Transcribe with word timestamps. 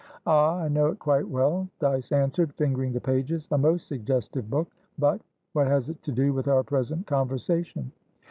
"Ah, 0.25 0.57
I 0.61 0.67
know 0.67 0.87
it 0.87 0.97
quite 0.97 1.29
well," 1.29 1.69
Dyce 1.79 2.11
answered, 2.11 2.55
fingering 2.55 2.91
the 2.91 2.99
pages. 2.99 3.47
"A 3.51 3.57
most 3.59 3.85
suggestive 3.85 4.49
book. 4.49 4.67
Butwhat 4.99 5.67
has 5.67 5.89
it 5.89 6.01
to 6.01 6.11
do 6.11 6.33
with 6.33 6.47
our 6.47 6.63
present 6.63 7.05
conversation?" 7.05 7.91